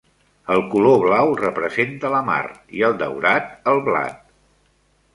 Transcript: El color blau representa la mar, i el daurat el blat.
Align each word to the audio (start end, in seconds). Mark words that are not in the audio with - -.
El 0.53 0.63
color 0.71 0.97
blau 1.03 1.33
representa 1.41 2.13
la 2.15 2.23
mar, 2.31 2.41
i 2.81 2.85
el 2.91 2.99
daurat 3.05 3.55
el 3.75 3.87
blat. 3.93 4.21